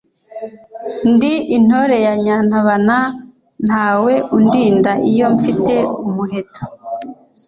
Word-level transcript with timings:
Ndi 1.11 1.31
intore 1.57 1.97
ya 2.05 2.13
Nyantabana, 2.23 2.97
ntawe 3.65 4.13
undinda 4.35 4.91
iyo 5.11 5.25
mfite 5.35 5.75
umuheto. 6.07 6.61